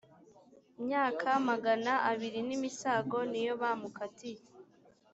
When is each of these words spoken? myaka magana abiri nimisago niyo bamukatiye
myaka 0.83 1.29
magana 1.49 1.93
abiri 2.09 2.39
nimisago 2.47 3.17
niyo 3.31 3.53
bamukatiye 3.61 4.41